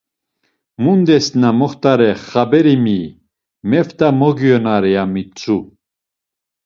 [0.83, 3.15] Mundes na moxtare xaberi miyi,
[3.69, 5.57] meft̆a mogiyonare ya mitzu.